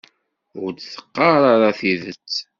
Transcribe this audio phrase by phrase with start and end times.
[0.61, 2.33] Ur d-teqqar ara tidet.